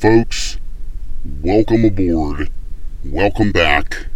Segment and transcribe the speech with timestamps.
[0.00, 0.56] Folks,
[1.42, 2.50] welcome aboard.
[3.04, 4.06] Welcome back.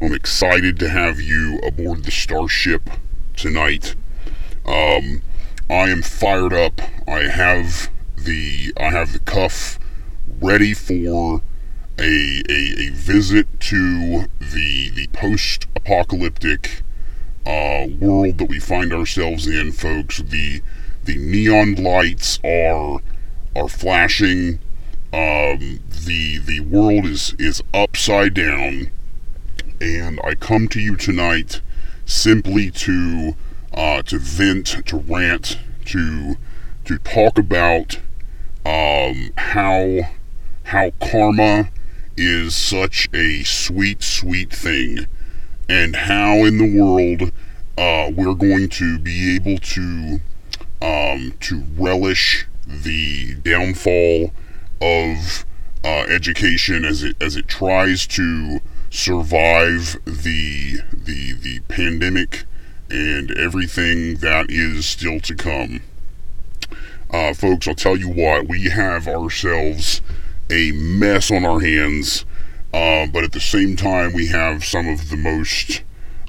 [0.00, 2.90] I'm excited to have you aboard the Starship
[3.36, 3.94] tonight.
[4.66, 5.22] Um,
[5.70, 6.80] I am fired up.
[7.06, 9.78] I have the I have the cuff
[10.40, 11.42] ready for
[11.98, 16.82] a, a, a visit to the the post apocalyptic
[17.46, 20.18] uh, world that we find ourselves in, folks.
[20.18, 20.62] The
[21.04, 23.00] the neon lights are
[23.56, 24.60] are flashing.
[25.12, 28.90] Um, the the world is is upside down,
[29.80, 31.60] and I come to you tonight
[32.04, 33.34] simply to
[33.72, 36.36] uh, to vent, to rant, to
[36.84, 37.98] to talk about
[38.64, 40.00] um, how
[40.64, 41.70] how karma
[42.16, 45.06] is such a sweet, sweet thing,
[45.70, 47.30] and how in the world
[47.78, 50.20] uh, we're going to be able to
[50.82, 54.32] um, to relish the downfall
[54.82, 55.44] of
[55.84, 58.58] uh, education as it as it tries to
[58.90, 62.44] survive the the the pandemic
[62.90, 65.82] and everything that is still to come.
[67.10, 70.00] Uh, folks, I'll tell you what, we have ourselves
[70.50, 72.24] a mess on our hands,
[72.72, 75.82] uh, but at the same time, we have some of the most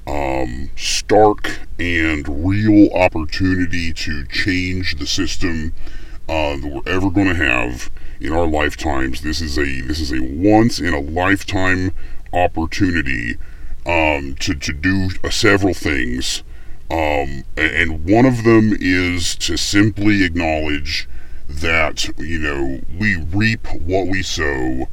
[0.07, 5.73] um, stark and real opportunity to change the system
[6.27, 9.21] uh, that we're ever going to have in our lifetimes.
[9.21, 11.91] This is a this is a once in a lifetime
[12.33, 13.37] opportunity
[13.85, 16.43] um, to to do uh, several things.
[16.89, 21.07] Um, and one of them is to simply acknowledge
[21.47, 24.87] that you know we reap what we sow,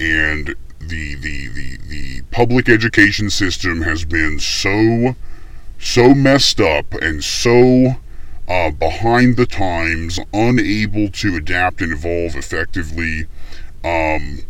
[0.00, 0.54] and
[0.88, 5.16] the the the the public education system has been so
[5.78, 7.96] so messed up and so
[8.48, 13.26] uh, behind the times, unable to adapt and evolve effectively.
[13.82, 14.40] Um,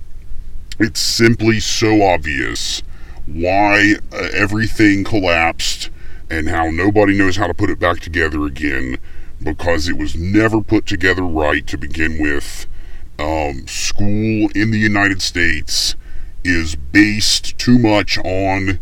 [0.78, 2.82] it's simply so obvious
[3.26, 5.90] why uh, everything collapsed
[6.28, 8.98] and how nobody knows how to put it back together again
[9.42, 12.66] because it was never put together right to begin with.
[13.18, 15.94] Um, school in the United States
[16.44, 18.78] is based too much on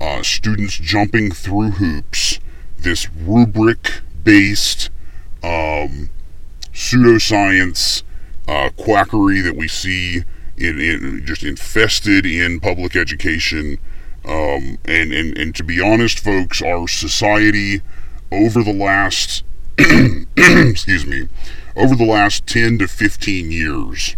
[0.00, 2.38] uh, students jumping through hoops.
[2.78, 4.90] This rubric based
[5.42, 6.10] um,
[6.72, 8.02] pseudoscience
[8.46, 10.24] uh, quackery that we see
[10.56, 13.78] in, in, just infested in public education.
[14.24, 17.80] Um, and, and, and to be honest, folks, our society
[18.30, 19.42] over the last
[20.36, 21.28] excuse me,
[21.76, 24.16] over the last 10 to 15 years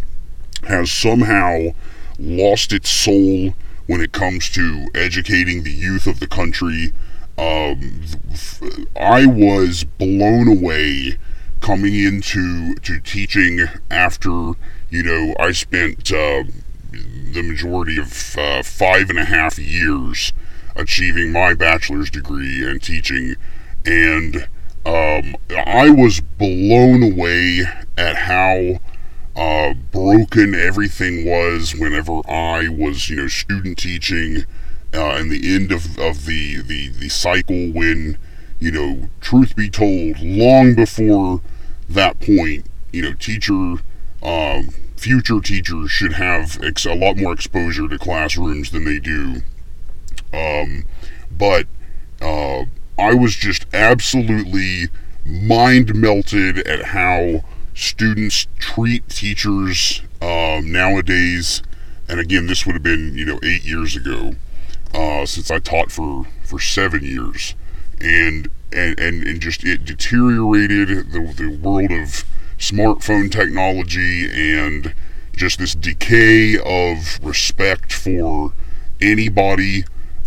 [0.64, 1.74] has somehow
[2.20, 3.54] lost its soul
[3.86, 6.92] when it comes to educating the youth of the country.
[7.38, 8.02] Um,
[8.98, 11.16] I was blown away
[11.60, 14.52] coming into to teaching after
[14.90, 16.44] you know I spent uh,
[16.92, 20.32] the majority of uh, five and a half years
[20.76, 23.36] achieving my bachelor's degree and teaching
[23.84, 24.48] and
[24.86, 27.64] um, I was blown away
[27.98, 28.80] at how
[29.40, 34.44] uh, broken everything was whenever I was, you know, student teaching
[34.92, 38.18] uh, and the end of, of the, the, the cycle when,
[38.58, 41.40] you know, truth be told, long before
[41.88, 43.76] that point, you know, teacher,
[44.22, 49.40] um, future teachers should have ex- a lot more exposure to classrooms than they do.
[50.34, 50.84] Um,
[51.30, 51.66] but,
[52.20, 52.64] uh,
[52.98, 54.88] I was just absolutely
[55.24, 57.42] mind melted at how
[57.80, 61.62] students treat teachers um, nowadays.
[62.08, 64.34] And again, this would have been you know eight years ago
[64.94, 67.54] uh, since I taught for for seven years,
[68.00, 72.24] and and and, and just it deteriorated the the world of
[72.58, 74.94] smartphone technology and
[75.34, 78.52] just this decay of respect for
[79.00, 79.84] anybody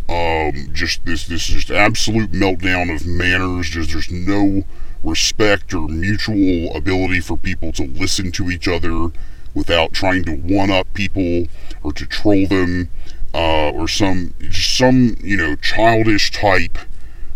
[0.09, 3.69] um, just this this just absolute meltdown of manners.
[3.69, 4.63] Just there's no
[5.03, 9.11] respect or mutual ability for people to listen to each other
[9.53, 11.45] without trying to one up people
[11.83, 12.89] or to troll them
[13.33, 16.77] uh, or some some you know childish type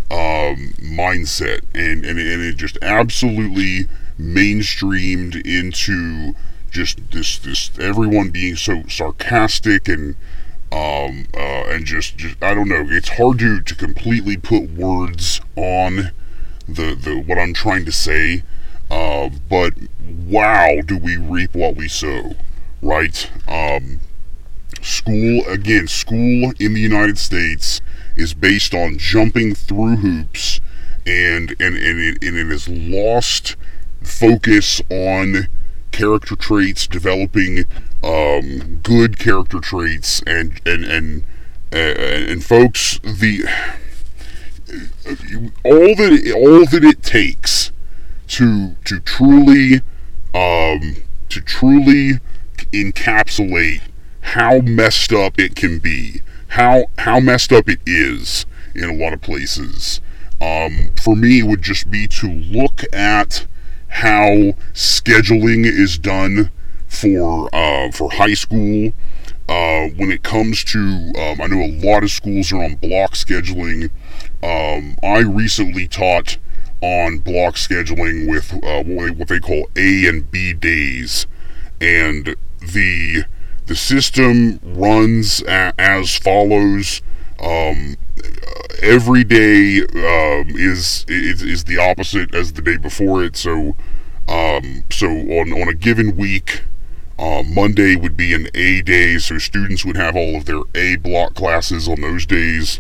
[0.09, 3.85] um, mindset and, and and it just absolutely
[4.19, 6.33] mainstreamed into
[6.71, 10.15] just this this everyone being so sarcastic and
[10.71, 12.85] um, uh, and just, just I don't know.
[12.89, 16.11] It's hard to to completely put words on
[16.67, 18.43] the the what I'm trying to say.
[18.89, 19.73] Uh, but
[20.27, 22.35] wow, do we reap what we sow,
[22.81, 23.29] right?
[23.47, 23.99] Um,
[24.81, 27.81] school again, school in the United States
[28.15, 30.61] is based on jumping through hoops
[31.05, 33.55] and and and it, and it has lost
[34.01, 35.47] focus on
[35.91, 37.65] character traits, developing
[38.03, 41.23] um, good character traits, and and and
[41.71, 43.45] and, and folks, the
[45.63, 47.71] all that it, all that it takes
[48.27, 49.81] to to truly
[50.33, 50.97] um,
[51.29, 52.19] to truly
[52.73, 53.81] encapsulate
[54.21, 59.13] how messed up it can be, how how messed up it is in a lot
[59.13, 60.01] of places.
[60.39, 63.47] Um, for me, would just be to look at
[63.87, 66.51] how scheduling is done
[66.87, 68.91] for uh, for high school.
[69.49, 70.79] Uh, when it comes to,
[71.17, 73.89] um, I know a lot of schools are on block scheduling.
[74.43, 76.37] Um, I recently taught
[76.81, 81.25] on block scheduling with uh, what they call A and B days,
[81.79, 83.23] and the
[83.67, 87.01] the system runs a- as follows.
[87.39, 87.95] Um,
[88.81, 93.35] every day um, is, is is the opposite as the day before it.
[93.37, 93.75] So
[94.27, 96.63] um, so on on a given week,
[97.19, 100.97] uh, Monday would be an A day, so students would have all of their A
[100.97, 102.79] block classes on those days,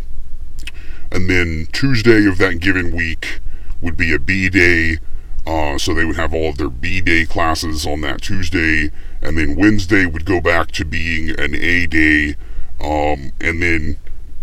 [1.11, 3.39] and then Tuesday of that given week
[3.81, 4.97] would be a B day.
[5.45, 8.91] Uh, so they would have all of their B day classes on that Tuesday,
[9.21, 12.35] and then Wednesday would go back to being an A day,
[12.81, 13.97] um, and then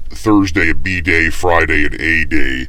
[0.08, 2.68] Thursday a B day, Friday an A day.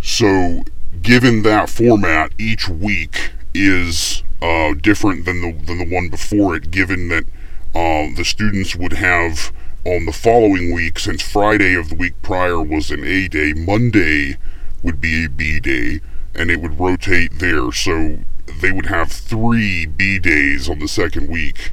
[0.00, 0.64] So,
[1.02, 6.70] given that format, each week is uh, different than the than the one before it.
[6.70, 7.24] Given that
[7.74, 9.52] uh, the students would have
[9.84, 14.36] on the following week, since Friday of the week prior was an A day, Monday
[14.82, 16.00] would be a B day,
[16.34, 17.72] and it would rotate there.
[17.72, 18.20] So
[18.60, 21.72] they would have three B days on the second week,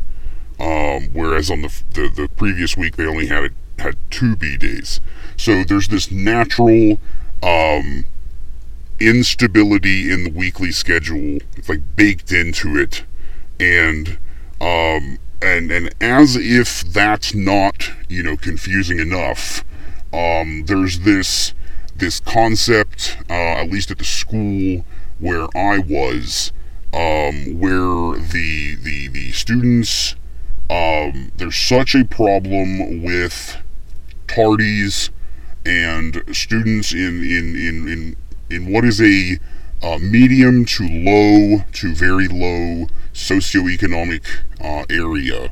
[0.60, 5.00] um, whereas on the, the the previous week they only had had two B days.
[5.36, 7.00] So there's this natural
[7.44, 8.06] um,
[9.00, 11.40] instability in the weekly schedule.
[11.56, 13.04] It's like baked into it,
[13.60, 14.18] and
[14.60, 19.64] um, and and as if that's not you know confusing enough,
[20.14, 21.54] um, there's this
[21.96, 24.86] this concept, uh, at least at the school
[25.20, 26.52] where I was,
[26.94, 30.16] um, where the the the students
[30.70, 33.58] um, there's such a problem with
[34.28, 35.10] tardies
[35.66, 38.16] and students in in in in,
[38.50, 39.38] in what is a
[39.82, 44.26] uh, medium to low to very low socioeconomic
[44.62, 45.52] uh, area.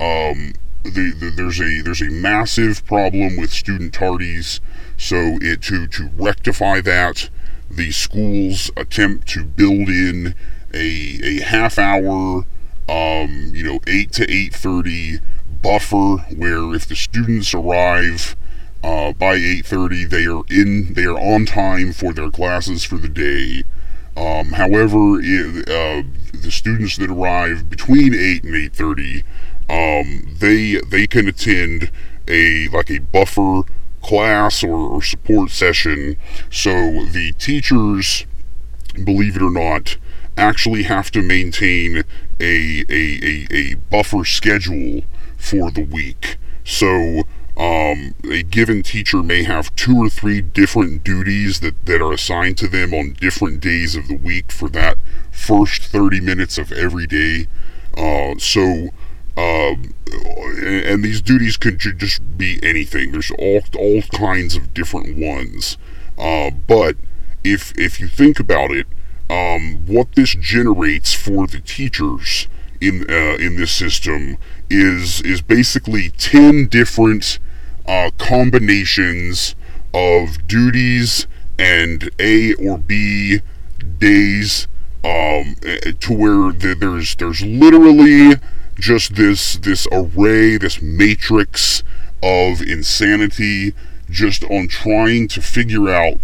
[0.00, 4.60] Um, the, the, there's a there's a massive problem with student tardies.
[4.96, 7.28] So it to to rectify that,
[7.70, 10.34] the schools attempt to build in
[10.72, 12.44] a a half hour,
[12.88, 15.18] um, you know, eight to eight thirty
[15.62, 18.36] buffer where if the students arrive
[18.82, 23.08] uh, by 8:30 they are in they are on time for their classes for the
[23.08, 23.64] day.
[24.16, 29.22] Um, however, it, uh, the students that arrive between 8 and 8:30
[29.70, 31.90] um, they they can attend
[32.26, 33.62] a like a buffer
[34.02, 36.16] class or, or support session.
[36.50, 36.70] So
[37.04, 38.26] the teachers,
[39.04, 39.96] believe it or not,
[40.36, 42.02] actually have to maintain
[42.40, 45.02] a, a, a, a buffer schedule
[45.36, 46.36] for the week.
[46.64, 47.22] So
[47.60, 52.56] um, a given teacher may have two or three different duties that, that are assigned
[52.56, 54.96] to them on different days of the week for that
[55.30, 57.48] first 30 minutes of every day.
[57.94, 58.88] Uh, so,
[59.36, 63.12] um, and, and, these duties could just be anything.
[63.12, 65.76] There's all, all kinds of different ones.
[66.16, 66.96] Uh, but
[67.44, 68.86] if, if you think about it,
[69.28, 72.48] um, what this generates for the teachers
[72.80, 74.38] in uh, in this system
[74.70, 77.38] is is basically ten different
[77.86, 79.54] uh, combinations
[79.92, 81.26] of duties
[81.58, 83.40] and A or B
[83.98, 84.66] days
[85.04, 88.34] um, eh, to where there's there's literally
[88.78, 91.82] just this this array, this matrix
[92.22, 93.74] of insanity,
[94.10, 96.18] just on trying to figure out,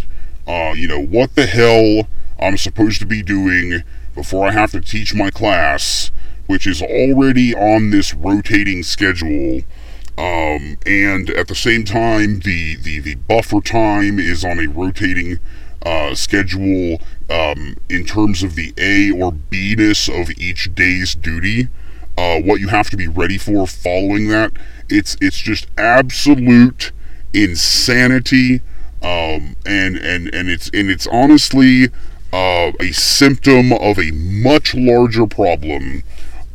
[0.47, 2.09] uh, you know, what the hell
[2.39, 3.83] I'm supposed to be doing
[4.15, 6.11] before I have to teach my class,
[6.47, 9.63] which is already on this rotating schedule.
[10.19, 15.39] Um, and at the same time, the, the, the buffer time is on a rotating
[15.85, 21.69] uh, schedule um, in terms of the A or B ness of each day's duty.
[22.19, 24.53] Uh, what you have to be ready for following that.
[24.89, 26.93] It's it's just absolute
[27.35, 28.63] insanity,
[29.03, 31.91] um, and and and it's and it's honestly
[32.33, 36.03] uh, a symptom of a much larger problem.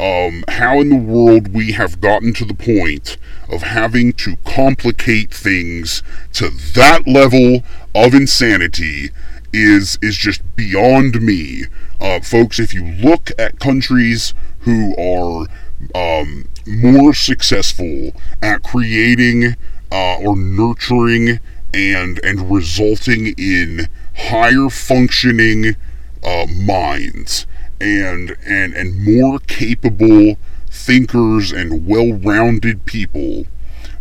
[0.02, 3.18] Um, how in the world we have gotten to the point
[3.48, 6.02] of having to complicate things
[6.34, 9.12] to that level of insanity
[9.54, 11.66] is is just beyond me,
[12.00, 12.58] uh, folks.
[12.58, 15.46] If you look at countries who are
[15.94, 19.56] um, more successful at creating
[19.92, 21.40] uh, or nurturing
[21.76, 25.76] and and resulting in higher functioning
[26.24, 27.46] uh, minds
[27.82, 30.38] and and and more capable
[30.70, 33.46] thinkers and well-rounded people.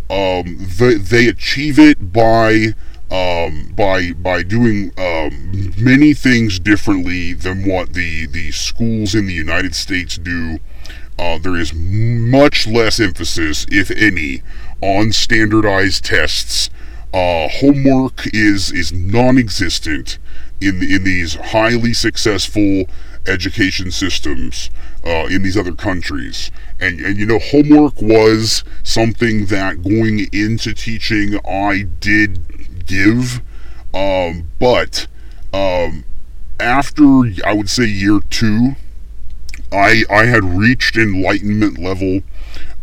[0.08, 2.74] Um, they, they achieve it by
[3.10, 9.34] um, by by doing um, many things differently than what the the schools in the
[9.34, 10.58] United States do.
[11.18, 14.42] Uh, there is much less emphasis, if any,
[14.80, 16.70] on standardized tests.
[17.12, 20.18] Uh, homework is is non-existent
[20.60, 22.84] in in these highly successful
[23.26, 24.70] education systems
[25.04, 26.50] uh, in these other countries.
[26.80, 33.42] And, and you know, homework was something that going into teaching I did give,
[33.92, 35.06] um, but
[35.52, 36.04] um,
[36.58, 37.02] after
[37.44, 38.76] I would say year two,
[39.72, 42.22] I I had reached enlightenment level.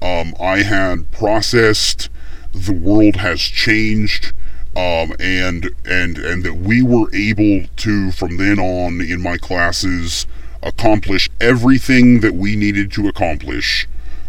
[0.02, 2.10] Um, I had processed
[2.54, 4.34] the world has changed.
[4.78, 10.28] Um, and and and that we were able to from then on in my classes
[10.62, 13.88] accomplish everything that we needed to accomplish.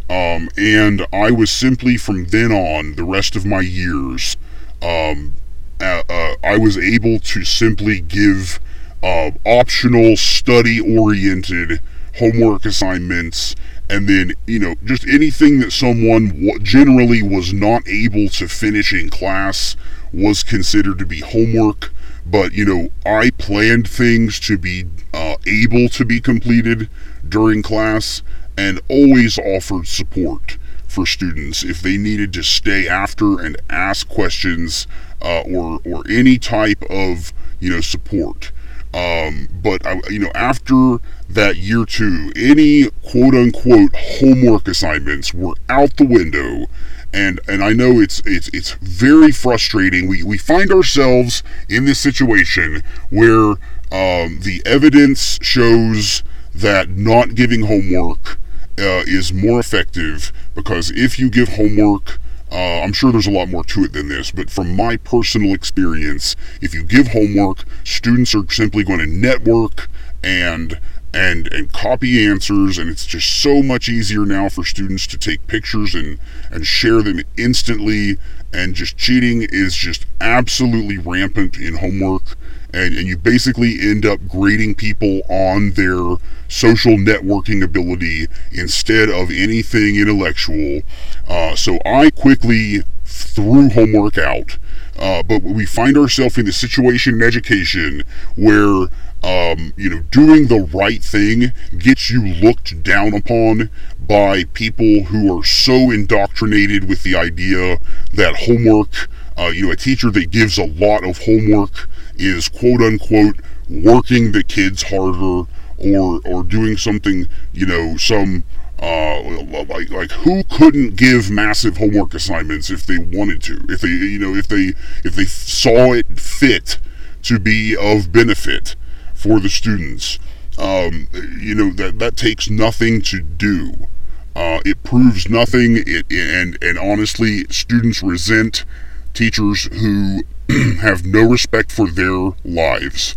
[0.08, 4.38] Um, and I was simply from then on, the rest of my years,
[4.80, 5.34] um,
[5.80, 8.58] uh, uh, I was able to simply give
[9.02, 11.80] uh, optional, study oriented
[12.18, 13.54] homework assignments.
[13.90, 18.92] And then, you know, just anything that someone w- generally was not able to finish
[18.92, 19.76] in class
[20.12, 21.92] was considered to be homework
[22.26, 24.84] but you know i planned things to be
[25.14, 26.88] uh, able to be completed
[27.28, 28.22] during class
[28.56, 34.86] and always offered support for students if they needed to stay after and ask questions
[35.22, 38.50] uh, or or any type of you know support.
[38.94, 40.98] Um, but I, you know after
[41.28, 46.66] that year two any quote unquote homework assignments were out the window
[47.12, 50.08] and and I know it's it's it's very frustrating.
[50.08, 53.52] We we find ourselves in this situation where
[53.90, 56.22] um, the evidence shows
[56.54, 58.38] that not giving homework
[58.78, 62.18] uh, is more effective because if you give homework.
[62.50, 65.52] Uh, I'm sure there's a lot more to it than this, but from my personal
[65.52, 69.90] experience, if you give homework, students are simply going to network
[70.24, 70.80] and
[71.14, 75.46] and and copy answers and it's just so much easier now for students to take
[75.46, 76.18] pictures and
[76.50, 78.18] and share them instantly
[78.52, 82.36] and just cheating is just absolutely rampant in homework
[82.72, 86.16] and, and you basically end up grading people on their
[86.48, 90.82] social networking ability instead of anything intellectual.
[91.26, 94.58] Uh, so i quickly threw homework out.
[94.98, 98.02] Uh, but we find ourselves in a situation in education
[98.34, 98.88] where
[99.22, 105.36] um, you know, doing the right thing gets you looked down upon by people who
[105.36, 107.78] are so indoctrinated with the idea
[108.14, 112.80] that homework, uh, you know, a teacher that gives a lot of homework is quote
[112.80, 113.36] unquote
[113.68, 115.48] working the kids harder
[115.78, 118.44] or or doing something, you know, some
[118.80, 119.20] uh,
[119.68, 124.18] like like who couldn't give massive homework assignments if they wanted to, if they you
[124.18, 124.72] know if they
[125.04, 126.78] if they saw it fit
[127.22, 128.76] to be of benefit
[129.18, 130.18] for the students.
[130.58, 131.08] Um,
[131.38, 133.88] you know that that takes nothing to do.
[134.34, 135.82] Uh, it proves nothing.
[135.86, 138.64] It, and and honestly, students resent
[139.12, 140.22] teachers who
[140.80, 143.16] have no respect for their lives.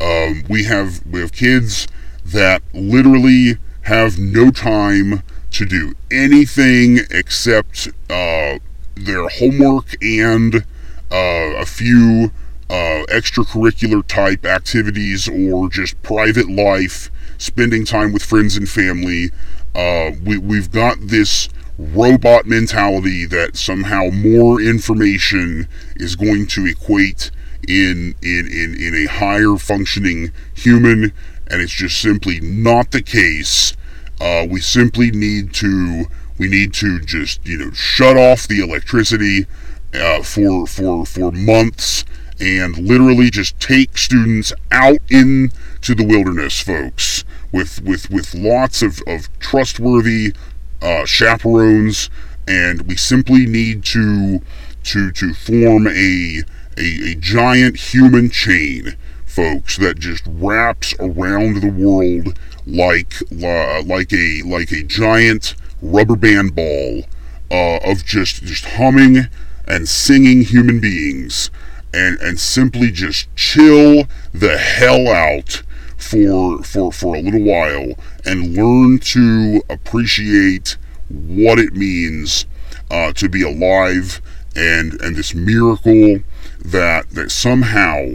[0.00, 1.88] Um, we have we have kids
[2.24, 8.58] that literally have no time to do anything except uh,
[8.94, 10.64] their homework and
[11.10, 12.30] uh, a few
[12.70, 19.30] uh, extracurricular type activities or just private life, spending time with friends and family.
[19.74, 27.32] Uh, we, we've got this robot mentality that somehow more information is going to equate
[27.66, 31.12] in, in, in, in a higher functioning human,
[31.48, 33.74] and it's just simply not the case.
[34.20, 36.04] Uh, we simply need to
[36.38, 39.46] we need to just you know shut off the electricity
[39.94, 42.04] uh, for for for months
[42.40, 49.00] and literally just take students out into the wilderness, folks, with with with lots of
[49.06, 50.32] of trustworthy
[50.80, 52.08] uh, chaperones,
[52.48, 54.40] and we simply need to
[54.84, 56.42] to to form a
[56.78, 64.12] a, a giant human chain, folks, that just wraps around the world like uh, like
[64.12, 67.02] a like a giant rubber band ball
[67.50, 69.26] uh, of just just humming
[69.66, 71.50] and singing human beings
[71.92, 75.62] and and simply just chill the hell out
[75.96, 77.94] for for for a little while
[78.24, 80.76] and learn to appreciate
[81.08, 82.46] what it means
[82.90, 84.20] uh, to be alive
[84.56, 86.20] and and this miracle
[86.58, 88.06] that that somehow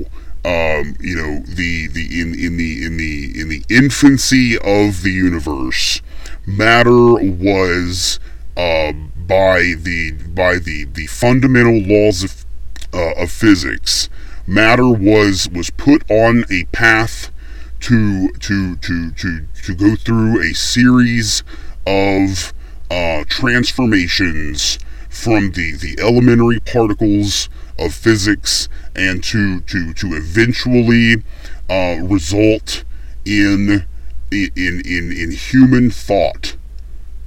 [0.45, 5.11] um, you know the the in in the in the in the infancy of the
[5.11, 6.01] universe
[6.45, 8.19] matter was
[8.57, 8.91] uh,
[9.27, 12.44] by the by the the fundamental laws of
[12.95, 14.09] uh, of physics.
[14.47, 17.31] Matter was was put on a path
[17.81, 21.43] to to to to to go through a series
[21.85, 22.53] of
[22.89, 31.23] uh, transformations from the the elementary particles of physics and to to to eventually
[31.69, 32.83] uh, result
[33.25, 33.85] in
[34.31, 36.55] in in in human thought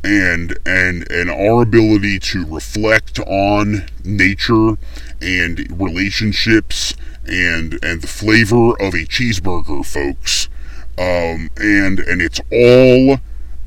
[0.05, 4.77] and and and our ability to reflect on nature
[5.21, 6.95] and relationships
[7.27, 10.49] and and the flavor of a cheeseburger folks.
[10.97, 13.19] Um, and and it's all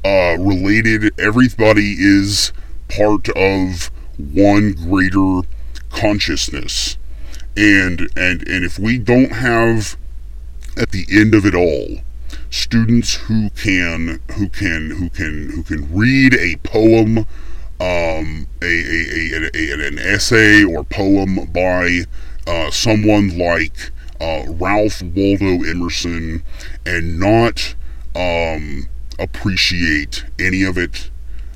[0.03, 1.17] uh, related.
[1.19, 2.51] Everybody is
[2.89, 5.41] part of one greater
[5.89, 6.97] consciousness.
[7.55, 9.97] And and and if we don't have
[10.77, 12.01] at the end of it all
[12.51, 17.19] students who can who can who can who can read a poem
[17.79, 22.01] um, a, a, a, an essay or poem by
[22.45, 26.43] uh, someone like uh, Ralph Waldo Emerson
[26.85, 27.73] and not
[28.15, 31.09] um, appreciate any of it.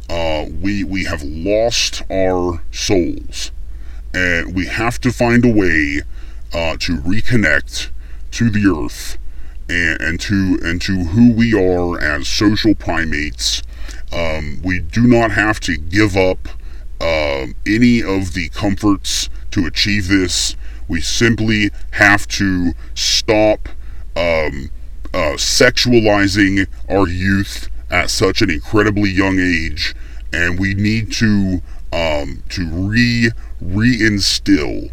[0.09, 3.51] Uh, we we have lost our souls,
[4.13, 6.01] and we have to find a way
[6.53, 7.89] uh, to reconnect
[8.31, 9.17] to the earth
[9.69, 13.62] and, and to and to who we are as social primates.
[14.12, 16.48] Um, we do not have to give up
[17.01, 20.55] uh, any of the comforts to achieve this.
[20.88, 23.69] We simply have to stop
[24.15, 24.69] um,
[25.13, 29.95] uh, sexualizing our youth at such an incredibly young age,
[30.32, 33.32] and we need to um, to re
[33.63, 34.91] reinstill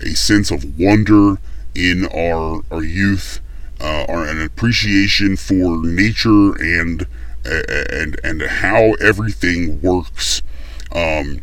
[0.00, 1.36] a sense of wonder
[1.74, 3.40] in our our youth
[3.80, 7.06] uh, or an appreciation for nature and
[7.44, 10.42] and and how everything works.
[10.92, 11.40] Um,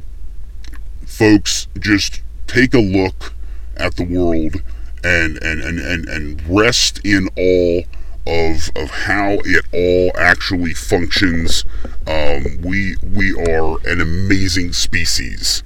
[1.05, 3.33] folks, just take a look
[3.77, 4.61] at the world
[5.03, 7.81] and and, and, and, and rest in awe
[8.27, 11.65] of of how it all actually functions.
[12.07, 15.63] Um, we we are an amazing species.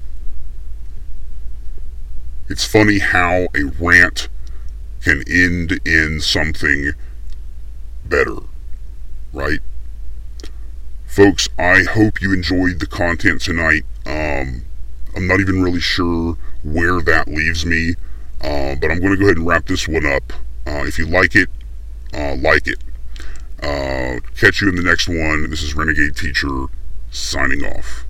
[2.48, 4.30] It's funny how a rant
[5.06, 6.92] can end in something
[8.06, 8.38] better,
[9.32, 9.60] right?
[11.06, 13.84] Folks, I hope you enjoyed the content tonight.
[14.08, 14.64] Um,
[15.16, 17.94] I'm not even really sure where that leaves me,
[18.42, 20.34] uh, but I'm going to go ahead and wrap this one up.
[20.66, 21.50] Uh, if you like it,
[22.12, 22.84] uh, like it.
[23.62, 25.48] Uh, catch you in the next one.
[25.52, 26.66] This is Renegade Teacher
[27.12, 28.05] signing off.